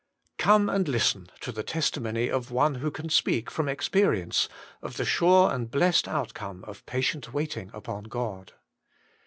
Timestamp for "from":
3.51-3.69